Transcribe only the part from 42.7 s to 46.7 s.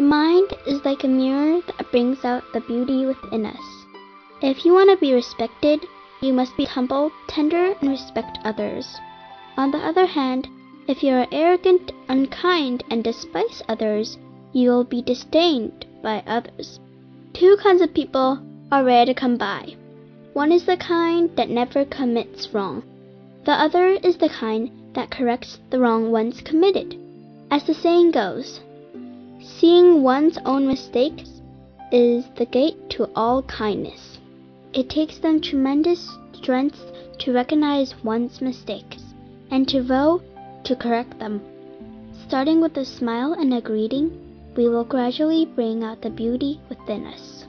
a smile and a greeting, we will gradually bring out the beauty